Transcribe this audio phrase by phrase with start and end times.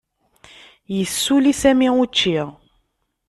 [0.97, 2.33] Yessuli Sami učči.